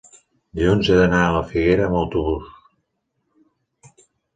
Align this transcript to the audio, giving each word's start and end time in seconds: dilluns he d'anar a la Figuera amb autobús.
dilluns 0.59 0.89
he 0.93 0.97
d'anar 1.01 1.21
a 1.27 1.35
la 1.37 1.43
Figuera 1.53 1.87
amb 1.91 2.01
autobús. 2.03 4.03